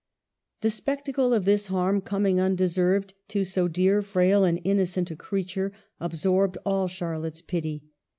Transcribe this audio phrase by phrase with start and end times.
[0.61, 5.71] The spectacle of this harm, coming undeserved to so dear, frail, and innocent a creature,
[5.99, 7.83] absorbed all Charlotte's pity.